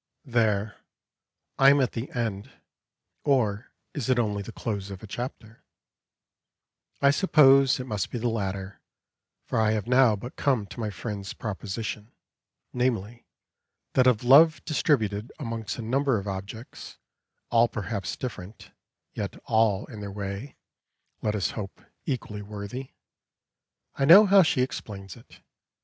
There, 0.25 0.77
I 1.59 1.69
am 1.69 1.79
at 1.79 1.91
the 1.91 2.09
end; 2.09 2.51
or 3.23 3.71
is 3.93 4.09
it 4.09 4.17
only 4.17 4.41
the 4.41 4.51
close 4.51 4.89
of 4.89 5.03
a 5.03 5.05
chapter? 5.05 5.63
I 7.03 7.11
suppose 7.11 7.79
it 7.79 7.83
must 7.85 8.09
be 8.09 8.17
the 8.17 8.27
latter, 8.27 8.81
for 9.45 9.61
I 9.61 9.73
have 9.73 9.85
but 9.85 9.89
now 9.91 10.17
come 10.37 10.65
to 10.65 10.79
my 10.79 10.89
friend's 10.89 11.33
proposition, 11.33 12.11
namely, 12.73 13.27
that 13.93 14.07
of 14.07 14.23
love 14.23 14.65
distributed 14.65 15.31
amongst 15.37 15.77
a 15.77 15.83
number 15.83 16.17
of 16.17 16.27
objects; 16.27 16.97
all 17.51 17.67
perhaps 17.67 18.17
different, 18.17 18.71
yet 19.13 19.37
all 19.45 19.85
in 19.85 19.99
their 19.99 20.09
way, 20.11 20.57
let 21.21 21.35
us 21.35 21.51
hope, 21.51 21.79
equally 22.07 22.41
worthy. 22.41 22.89
I 23.93 24.05
know 24.05 24.25
how 24.25 24.41
she 24.41 24.63
explains 24.63 25.15
it. 25.15 25.41